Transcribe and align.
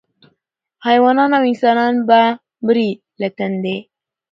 حیوانان 0.87 1.31
او 1.37 1.43
انسانان 1.51 1.93
به 2.07 2.21
مري 2.65 2.89
له 3.21 3.27
تندي 3.37 3.77